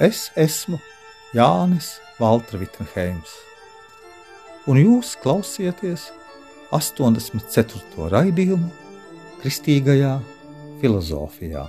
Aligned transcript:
Es 0.00 0.30
esmu 0.32 0.78
Jānis 1.36 1.98
Valtra 2.16 2.56
Vitsenheims, 2.56 3.34
un 4.64 4.80
jūs 4.80 5.10
klausieties 5.20 6.06
84. 6.72 8.08
raidījumu 8.08 8.72
Kristīgajā 9.42 10.14
filozofijā. 10.80 11.66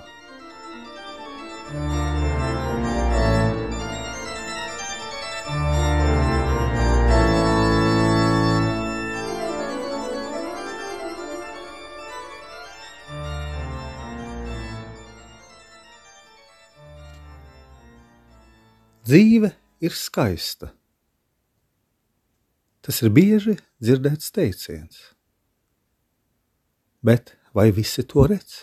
Dzīve 19.12 19.50
ir 19.84 19.92
skaista. 19.92 20.70
Tas 22.80 23.02
ir 23.04 23.10
bieži 23.12 23.58
dzirdēts 23.84 24.30
teiciens. 24.32 25.00
Bet 27.04 27.34
vai 27.52 27.74
visi 27.76 28.06
to 28.08 28.24
redz? 28.32 28.54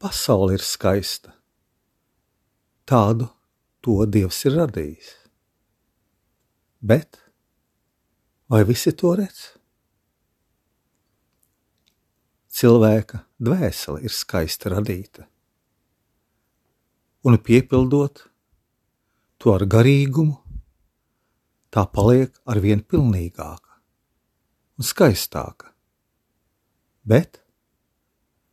Pasaule 0.00 0.54
ir 0.56 0.64
skaista. 0.64 1.34
Tādu 2.88 3.26
to 3.84 3.98
Dievs 4.08 4.38
ir 4.48 4.56
radījis. 4.62 5.10
Bet 6.80 7.20
vai 8.48 8.62
visi 8.70 8.94
to 8.96 9.12
redz? 9.20 9.42
Cilvēka 12.48 13.26
dvēsele 13.36 14.00
ir 14.08 14.16
skaista 14.22 14.72
radīta 14.72 15.29
un 17.26 17.36
piepildot 17.36 18.22
to 19.40 19.52
ar 19.54 19.64
garīgumu, 19.68 20.36
tā 21.70 21.84
paliek 21.86 22.32
ar 22.48 22.60
vien 22.60 22.82
pilnīgāka 22.82 23.76
un 24.80 24.86
skaistāka. 24.86 25.70
Bet 27.04 27.40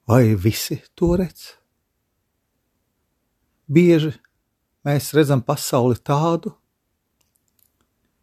vai 0.08 0.36
visi 0.36 0.80
to 0.96 1.16
redz? 1.20 1.54
Bieži 3.68 4.14
mēs 4.88 5.12
redzam 5.16 5.42
pasauli 5.44 5.98
tādu, 6.00 6.54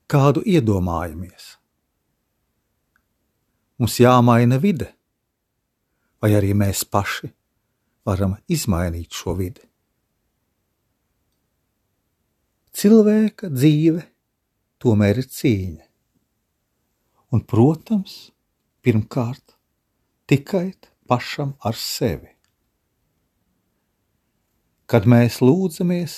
kādu 0.09 0.41
iedomājamies. 0.49 1.55
Mums 3.81 3.99
jāmaina 4.01 4.57
vide, 4.63 4.89
vai 6.23 6.33
arī 6.39 6.55
mēs 6.57 6.85
paši 6.89 7.29
varam 8.07 8.37
izmainīt 8.49 9.13
šo 9.13 9.35
vidi. 9.37 9.65
Cilvēka 12.75 13.53
dzīve 13.55 14.03
tomēr 14.83 15.21
ir 15.23 15.27
cīņa. 15.31 15.85
Un, 17.31 17.43
protams, 17.47 18.33
pirmkārt, 18.83 19.55
tikai 20.27 20.73
pašam 21.07 21.53
ar 21.63 21.79
sevi. 21.79 22.33
Kad 24.91 25.07
mēs 25.07 25.39
lūdzamies, 25.39 26.17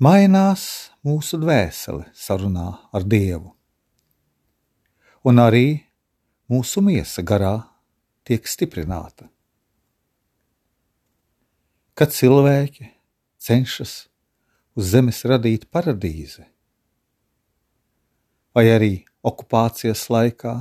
mainās 0.00 0.64
mūsu 1.04 1.38
dvēsele 1.42 2.08
sarunā 2.16 2.70
ar 2.92 3.04
Dievu, 3.04 3.52
un 5.28 5.42
arī 5.44 5.66
mūsu 6.48 6.80
miesa 6.84 7.20
garā 7.20 7.58
tiek 8.24 8.48
stiprināta. 8.48 9.28
Kad 11.92 12.16
cilvēki 12.16 12.88
cenšas 13.36 13.94
uz 14.76 14.92
zemes 14.94 15.20
radīt 15.28 15.66
paradīzi, 15.72 16.44
vai 18.56 18.64
arī 18.72 18.92
okupācijas 19.24 20.06
laikā 20.12 20.54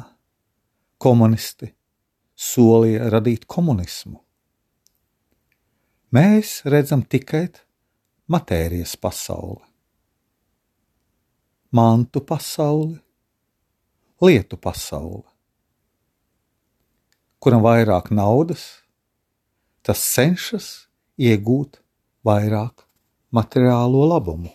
komunisti 1.01 1.71
solīja 2.35 3.09
radīt 3.13 3.47
komunismu. 3.49 4.19
Mēs 6.11 6.59
redzam 6.67 7.05
tikai 7.07 7.45
matērijas 8.31 8.97
pasauli, 8.99 9.63
mantu 11.71 12.19
pasauli, 12.27 12.99
lietu 14.21 14.59
pasauli. 14.59 15.23
Kuram 17.41 17.63
vairāk 17.63 18.11
naudas, 18.13 18.83
tas 19.81 20.03
cenšas 20.13 20.67
iegūt 21.17 21.79
vairāk 22.27 22.85
materiālo 23.31 24.05
labumu. 24.11 24.51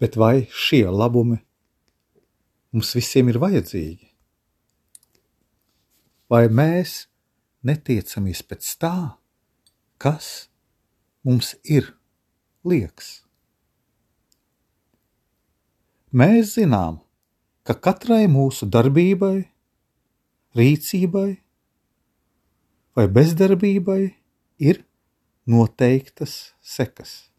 Bet 0.00 0.16
vai 0.16 0.46
šie 0.48 0.86
labumi 0.88 1.40
mums 2.72 2.92
visiem 2.96 3.28
ir 3.32 3.40
vajadzīgi? 3.42 4.06
Vai 6.30 6.46
mēs 6.48 7.08
netiecamies 7.66 8.44
pēc 8.46 8.68
tā, 8.80 8.94
kas 10.00 10.48
mums 11.26 11.56
ir 11.64 11.90
liekas? 12.64 13.20
Mēs 16.10 16.56
zinām, 16.56 17.00
ka 17.66 17.74
katrai 17.74 18.24
mūsu 18.30 18.66
darbībai, 18.66 19.44
rīcībai 20.58 21.28
vai 22.98 23.06
bezdarbībai 23.06 24.00
ir 24.58 24.80
noteiktas 25.46 26.54
sekas. 26.60 27.30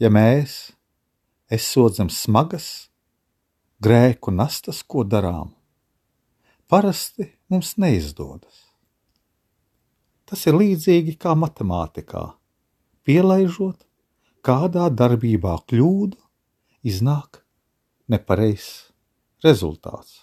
Ja 0.00 0.08
mēs 0.08 0.72
esam 1.50 2.08
smagas, 2.08 2.90
grēku 3.82 4.32
nastas, 4.32 4.82
ko 4.82 5.04
darām, 5.04 5.52
parasti 6.68 7.30
mums 7.48 7.76
neizdodas. 7.76 8.66
Tas 10.24 10.46
ir 10.46 10.54
līdzīgi 10.54 11.16
kā 11.18 11.34
matemātikā. 11.34 12.22
Pielaižot 13.02 13.82
kādā 14.46 14.86
darbībā 14.94 15.56
kļūdu, 15.66 16.16
iznāk 16.86 17.42
nepareizs 18.08 18.92
rezultāts. 19.44 20.20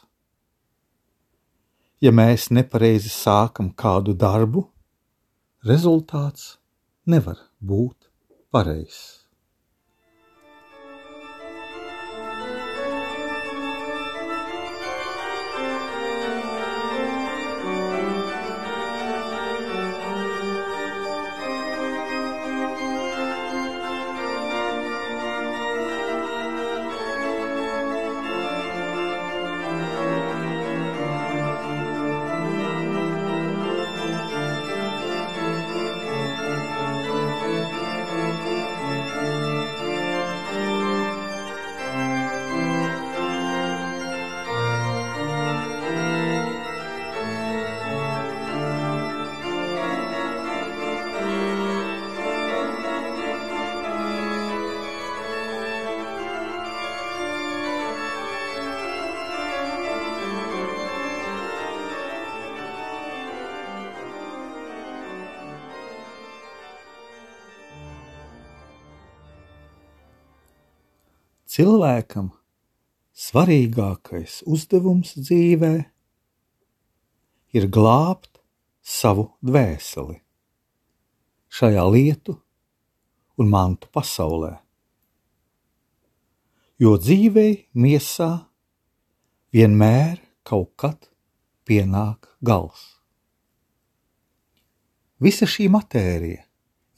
Ja 1.99 2.13
mēs 2.13 2.51
nepareizi 2.53 3.09
sākam 3.09 3.71
kādu 3.73 4.13
darbu, 4.13 4.67
rezultāts 5.65 6.57
nevar 7.05 7.39
būt 7.59 8.09
pareizs. 8.51 9.16
Cilvēkam 71.57 72.27
svarīgākais 73.17 74.43
uzdevums 74.45 75.15
dzīvē 75.17 75.71
ir 77.57 77.63
glābt 77.73 78.37
savu 78.85 79.23
dvēseli 79.41 80.19
šajā 81.57 81.85
lietu 81.95 82.35
un 83.41 83.49
mantu 83.49 83.89
pasaulē. 83.89 84.51
Jo 86.77 86.93
dzīvei 87.01 87.55
miesā 87.73 88.29
vienmēr 89.49 90.21
kaut 90.45 90.75
kad 90.77 91.09
pienāk 91.65 92.29
gals. 92.45 92.85
Visa 95.17 95.49
šī 95.49 95.71
matērija 95.73 96.45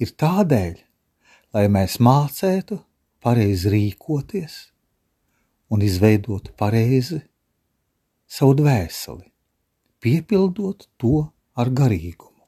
ir 0.04 0.14
tādēļ, 0.20 0.78
lai 1.56 1.66
mēs 1.72 2.02
mācētu 2.04 2.82
pareizi 3.24 3.72
rīkoties 3.74 4.58
un 5.70 5.84
izveidotu 5.86 6.54
pareizi 6.58 7.20
savu 8.30 8.56
dvēseli, 8.60 9.28
piepildot 10.02 10.88
to 11.02 11.24
ar 11.60 11.72
garīgumu. 11.76 12.46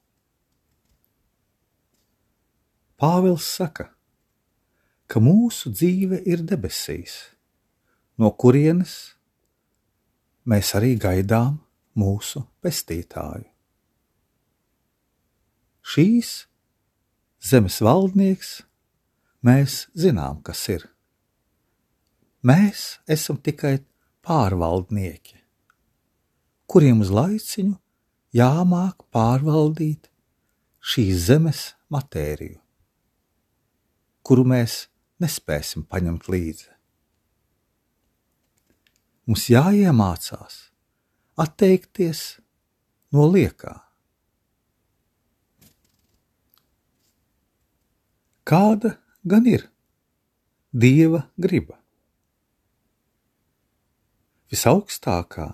Pāvils 3.01 3.47
saka, 3.57 3.89
ka 5.09 5.19
mūsu 5.19 5.73
dzīve 5.73 6.21
ir 6.29 6.43
debesīs, 6.47 7.17
no 8.21 8.29
kurienes 8.31 9.15
mēs 10.45 10.75
arī 10.77 10.93
gaidām 11.01 11.57
mūsu 11.97 12.45
pestītāju. 12.61 13.49
Šīs 15.81 16.29
zemes 17.41 17.79
valdnieks 17.81 18.61
mēs 19.45 19.85
zinām, 19.97 20.41
kas 20.45 20.63
ir. 20.73 20.87
Mēs 22.45 22.99
esam 23.09 23.37
tikai 23.37 23.79
pārvaldnieki, 24.25 25.37
kuriem 26.65 27.03
uz 27.05 27.13
laiciņu 27.13 27.77
jāmāk 28.37 29.05
pārvaldīt 29.13 30.09
šīs 30.81 31.27
zemes 31.29 31.69
matēriju 31.93 32.61
kuru 34.25 34.45
mēs 34.47 34.85
nespēsim 35.21 35.85
paņemt 35.89 36.29
līdzi. 36.31 36.69
Mums 39.27 39.47
jāiemācās 39.51 40.57
atteikties 41.41 42.21
no 43.15 43.27
liekā. 43.31 43.73
Kāda 48.47 48.95
gan 49.23 49.45
ir 49.45 49.67
dieva 50.71 51.25
griba? 51.37 51.77
Visaugstākā 54.51 55.47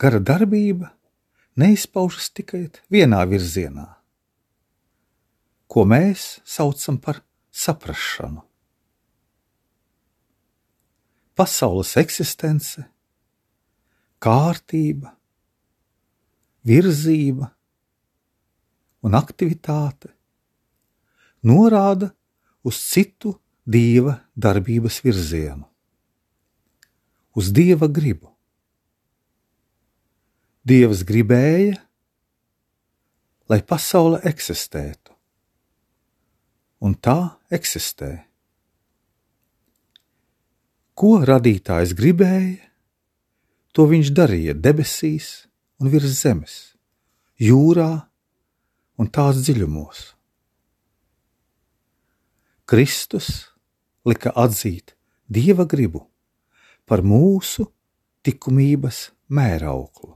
gara 0.00 0.20
darbība 0.20 0.90
neizpaužas 1.60 2.30
tikai 2.36 2.66
vienā 2.92 3.22
virzienā, 3.28 3.86
ko 5.70 5.84
mēs 5.88 6.40
saucam 6.44 6.98
par 7.00 7.22
saprašanu. 7.50 8.44
Pasaules 11.36 11.94
eksistence, 11.96 12.84
kārtība, 14.20 15.14
virzība 16.68 17.48
un 19.00 19.16
aktivitāte 19.16 20.12
norāda 21.48 22.10
uz 22.66 22.80
citu 22.80 23.34
dieva 23.64 24.18
darbības 24.36 25.00
virzienu, 25.04 25.66
uz 27.36 27.52
dieva 27.54 27.88
gribu. 27.88 28.28
Dievs 30.66 31.02
gribēja, 31.08 31.78
lai 33.50 33.60
pasaule 33.66 34.20
eksistētu 34.28 35.14
un 36.84 36.94
tā 36.96 37.36
eksistē. 37.52 38.10
Ko 40.96 41.16
radītājs 41.24 41.94
gribēja, 41.96 42.60
to 43.72 43.86
viņš 43.88 44.12
darīja 44.16 44.54
debesīs 44.56 45.48
un 45.80 45.88
virs 45.92 46.20
zemes, 46.20 46.56
jūrā 47.40 47.90
un 49.00 49.08
tās 49.08 49.40
dziļumos. 49.40 50.19
Kristus 52.70 53.50
lika 54.06 54.30
atzīt 54.38 54.92
dieva 55.26 55.64
gribu 55.66 56.04
par 56.86 57.02
mūsu 57.02 57.64
likumības 58.22 59.08
mērauklu. 59.26 60.12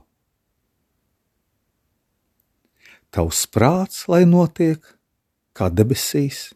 Tavs 3.11 3.41
prāts, 3.51 4.05
lai 4.07 4.23
notiek 4.23 4.79
kā 5.55 5.67
debesīs, 5.67 6.53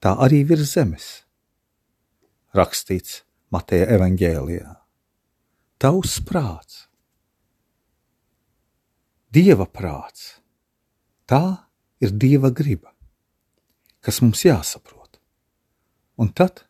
tā 0.00 0.14
arī 0.16 0.42
virs 0.48 0.72
zemes. 0.72 1.06
Rakstīts 2.56 3.22
Mateja 3.52 3.88
evaņģēlijā. 3.98 4.74
Tavs 5.76 6.18
prāts, 6.24 6.86
Dieva 9.28 9.66
prāts, 9.68 10.38
tā 11.28 11.68
ir 12.00 12.16
Dieva 12.16 12.48
griba, 12.48 12.94
kas 14.00 14.22
mums 14.24 14.46
jāsaprot. 14.48 14.97
Un 16.18 16.32
tad, 16.34 16.64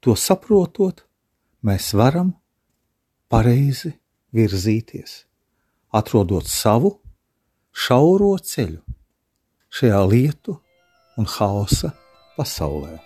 to 0.00 0.16
saprotot, 0.16 1.00
mēs 1.64 1.94
varam 1.96 2.34
pareizi 3.32 3.94
virzīties, 4.36 5.24
atrodot 5.96 6.46
savu 6.50 6.92
šauro 7.72 8.36
ceļu 8.36 8.82
šajā 9.72 10.04
lietu 10.12 10.60
un 11.16 11.28
haosa 11.38 11.94
pasaulē. 12.36 13.05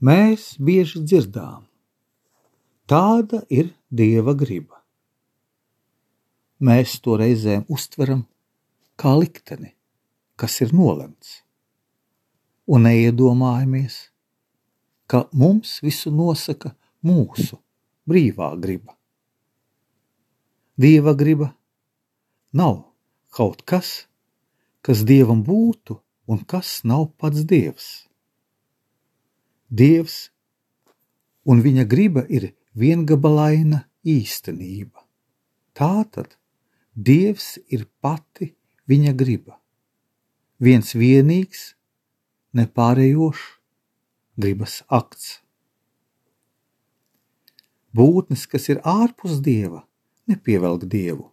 Mēs 0.00 0.54
bieži 0.56 1.02
dzirdām, 1.04 1.66
tāda 2.88 3.42
ir 3.52 3.74
dieva 3.92 4.32
griba. 4.32 4.78
Mēs 6.56 6.94
to 7.04 7.18
reizēm 7.20 7.66
uztveram 7.68 8.22
kā 8.96 9.12
likteni, 9.20 9.74
kas 10.40 10.56
ir 10.64 10.72
nolemts, 10.72 11.42
un 12.64 12.88
neiedomājamies, 12.88 14.08
ka 15.04 15.26
mums 15.36 15.78
visu 15.84 16.08
nosaka 16.08 16.72
mūsu 17.04 17.60
brīvā 18.08 18.54
griba. 18.56 18.96
Dieva 20.80 21.12
griba 21.12 21.52
nav 22.56 22.86
kaut 23.36 23.66
kas, 23.68 24.06
kas 24.80 25.04
dievam 25.04 25.44
būtu 25.44 26.00
un 26.24 26.40
kas 26.48 26.80
nav 26.88 27.10
pats 27.20 27.44
dievs. 27.44 28.09
Dievs 29.70 30.30
un 31.46 31.62
viņa 31.62 31.86
griba 31.86 32.24
ir 32.26 32.50
viengabalaina 32.74 33.84
īstenība. 34.02 35.06
Tātad 35.78 36.34
Dievs 36.94 37.54
ir 37.70 37.86
pati 38.02 38.50
viņa 38.90 39.12
griba. 39.14 39.54
Viens 40.58 40.90
vienīgs, 40.98 41.76
nepārējošs 42.52 43.46
gribas 44.36 44.80
akts. 44.90 45.38
Būtnes, 47.94 48.42
kas 48.50 48.68
ir 48.74 48.82
ārpus 48.86 49.38
dieva, 49.42 49.84
nepievelk 50.26 50.84
dievu. 50.90 51.30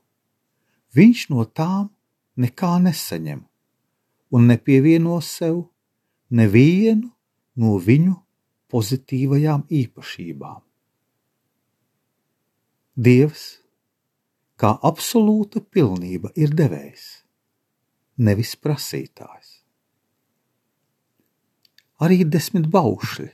Viņš 0.94 1.26
no 1.34 1.44
tām 1.46 1.90
nekā 2.38 2.78
nesaņem 2.86 3.44
un 4.32 4.48
nepievieno 4.50 5.18
sev 5.26 5.66
nevienu 6.30 7.12
no 7.58 7.78
viņu 7.82 8.16
pozitīvajām 8.72 9.68
īpašībām. 9.72 10.62
Dievs, 12.98 13.46
kā 14.58 14.74
absolūta 14.90 15.62
pilnība, 15.62 16.32
ir 16.36 16.54
devējs, 16.58 17.06
nevis 18.18 18.56
prasītājs. 18.58 19.54
Arī 22.02 22.24
desmit 22.26 22.68
baušļi 22.74 23.30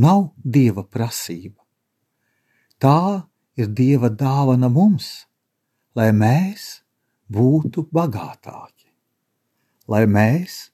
nav 0.00 0.30
dieva 0.44 0.84
prasība. 0.84 1.60
Tā 2.80 3.26
ir 3.60 3.68
dieva 3.76 4.08
dāvana 4.08 4.68
mums, 4.72 5.26
lai 5.96 6.10
mēs 6.16 6.80
būtu 7.30 7.86
bagātāki, 7.92 8.88
lai 9.88 10.06
mēs 10.08 10.70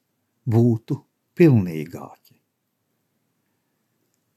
būtu 0.47 1.01
pilnīgāki. 1.39 2.26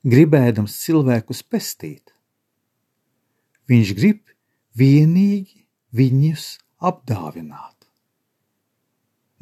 Gribēdams 0.08 0.78
cilvēkus 0.80 1.42
pestīt, 1.44 2.14
viņš 3.68 3.90
grib 3.98 4.22
vienīgi 4.80 5.66
viņus 5.92 6.46
apdāvināt. 6.80 7.76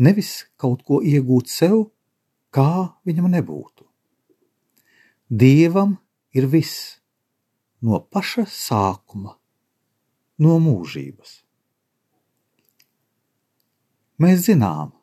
Nevis 0.02 0.48
kaut 0.58 0.82
ko 0.82 0.98
iegūt 1.06 1.54
sev, 1.54 1.92
kā 2.50 2.98
viņam 3.06 3.30
nebūtu. 3.36 3.86
Dievam 5.30 6.00
ir 6.34 6.50
viss 6.50 6.98
no 7.86 8.02
paša 8.02 8.48
sākuma, 8.50 9.38
no 10.42 10.58
mūžības. 10.58 11.42
Mēs 14.18 14.48
zinām, 14.50 14.96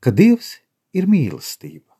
ka 0.00 0.16
Dievs 0.16 0.54
ir 0.96 1.04
mīlestība. 1.12 1.91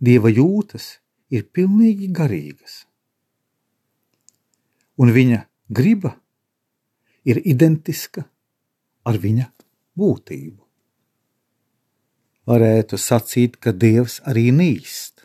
Dieva 0.00 0.32
jūtas 0.32 0.98
ir 1.30 1.44
pilnīgi 1.52 2.08
garīgas, 2.16 2.86
un 5.00 5.12
viņa 5.12 5.44
griba 5.68 6.14
ir 7.28 7.42
identiska 7.44 8.24
ar 9.04 9.20
viņa 9.20 9.50
būtību. 10.00 10.60
Varētu 12.50 12.96
sacīt, 12.98 13.60
ka 13.60 13.76
Dievs 13.76 14.18
arī 14.26 14.48
nīst 14.50 15.20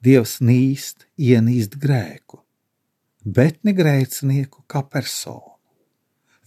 Dievs 0.00 0.38
nīst, 0.40 1.04
ienīst 1.20 1.74
grēku, 1.76 2.38
bet 3.20 3.58
ne 3.68 3.74
grēcinieku 3.76 4.62
kā 4.64 4.80
personu. 4.88 5.58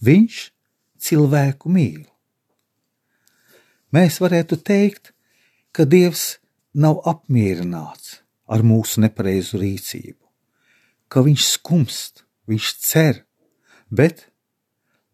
Viņš 0.02 0.38
cilvēku 0.98 1.70
mīl. 1.70 2.02
Mēs 3.94 4.18
varētu 4.18 4.58
teikt, 4.58 5.12
ka 5.70 5.86
Dievs 5.86 6.40
nav 6.74 7.00
apmierināts 7.06 8.20
ar 8.50 8.64
mūsu 8.66 9.02
nepareizu 9.04 9.60
rīcību, 9.62 10.20
ka 11.08 11.22
viņš 11.24 11.46
skumst, 11.54 12.24
viņš 12.50 12.70
cer, 12.82 13.22
bet, 13.90 14.26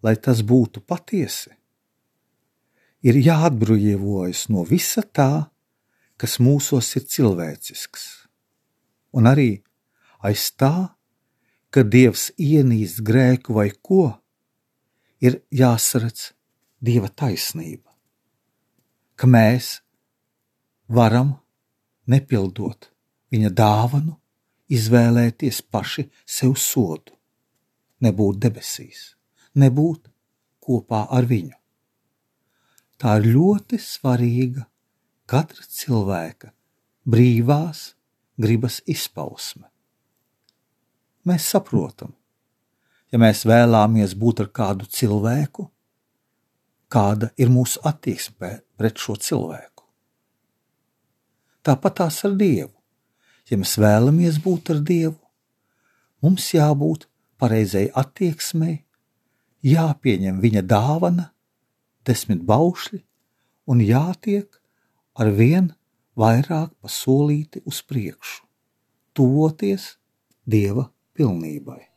lai 0.02 0.16
tas 0.16 0.40
būtu 0.40 0.82
patiesi, 0.82 1.52
ir 3.04 3.20
jāatbrīvojas 3.20 4.48
no 4.52 4.64
visa 4.68 5.04
tā, 5.04 5.50
kas 6.20 6.40
mūsos 6.40 6.88
ir 6.96 7.06
cilvēcisks. 7.08 8.06
Un 9.16 9.28
arī 9.28 9.50
aiz 10.24 10.50
tā, 10.52 10.96
ka 11.70 11.84
Dievs 11.86 12.30
ienīst 12.40 13.00
grēku 13.06 13.54
vai 13.56 13.70
ko, 13.70 14.16
ir 15.20 15.40
jāsaredz 15.52 16.32
Dieva 16.80 17.10
taisnība, 17.12 17.92
ka 19.16 19.28
mēs 19.28 19.80
varam, 20.88 21.36
nepildot 22.10 22.90
viņa 23.30 23.52
dāvanu, 23.54 24.16
izvēlēties 24.70 25.62
paši 25.70 26.06
sev 26.26 26.54
sodu, 26.58 27.14
nebūt 28.04 28.38
debesīs, 28.42 29.14
nebūt 29.58 30.10
kopā 30.62 31.06
ar 31.10 31.26
viņu. 31.30 31.56
Tā 33.00 33.16
ir 33.20 33.30
ļoti 33.34 33.78
svarīga 33.80 34.66
katra 35.30 35.64
cilvēka 35.64 36.52
brīvās 37.08 37.94
gribas 38.40 38.80
izpausme. 38.86 39.66
Mēs 41.28 41.46
saprotam, 41.52 42.14
ja 43.12 43.20
mēs 43.20 43.44
vēlamies 43.48 44.14
būt 44.16 44.44
ar 44.44 44.50
kādu 44.60 44.88
cilvēku, 44.88 45.66
kāda 46.90 47.30
ir 47.40 47.52
mūsu 47.52 47.82
attieksme 47.86 48.60
pret 48.76 48.98
šo 48.98 49.16
cilvēku. 49.20 49.79
Tāpat 51.66 51.98
tās 52.00 52.20
ar 52.24 52.36
Dievu. 52.40 52.72
Ja 53.50 53.58
mēs 53.60 53.74
vēlamies 53.80 54.38
būt 54.44 54.70
ar 54.74 54.80
Dievu, 54.86 55.18
mums 56.22 56.46
jābūt 56.54 57.08
pareizai 57.40 57.88
attieksmei, 57.96 58.84
jāpieņem 59.66 60.40
viņa 60.40 60.62
dāvana, 60.70 61.30
desmit 62.06 62.44
baušļi 62.46 63.02
un 63.70 63.82
jātiek 63.84 64.60
ar 65.20 65.32
vienu 65.36 65.74
vairāk 66.20 66.72
pa 66.80 66.88
solīti 66.88 67.62
uz 67.66 67.82
priekšu, 67.86 68.44
tuvoties 69.16 69.96
Dieva 70.50 70.88
pilnībai. 71.14 71.89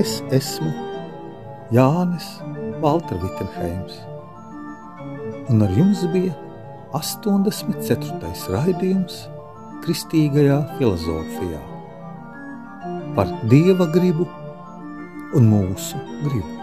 Es 0.00 0.22
esmu 0.32 0.70
Jānis 1.76 2.26
Valtra 2.80 3.18
Vitsenheims, 3.20 3.98
un 5.52 5.60
ar 5.66 5.74
jums 5.76 6.06
bija 6.14 6.32
84. 6.96 8.30
raidījums 8.54 9.18
Kristīgajā 9.84 10.56
filozofijā 10.78 11.60
par 13.18 13.34
Dieva 13.52 13.90
gribu 13.92 14.24
un 15.36 15.52
mūsu 15.52 16.00
gribu. 16.24 16.59